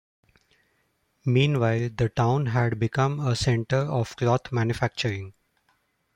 [1.27, 5.35] Meanwhile, the town had become a centre of cloth manufacturing.